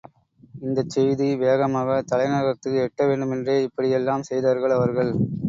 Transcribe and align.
இந்தச் 0.61 0.93
செய்தி 0.93 1.27
வேகமாகத் 1.41 2.09
தலைநகரத்துக்கு 2.11 2.81
எட்ட 2.85 3.09
வேண்டுமென்றே 3.09 3.57
இப்படி 3.67 3.91
எல்லாம் 3.99 4.27
செய்தார்கள் 4.31 4.77
அவர்கள். 4.79 5.13